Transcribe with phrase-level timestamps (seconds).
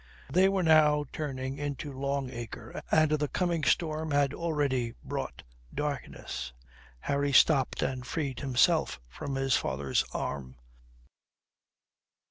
[0.33, 6.53] They were now turning into Long Acre and the coming storm had already brought darkness.
[7.01, 10.55] Harry stopped and freed himself from his father's arm.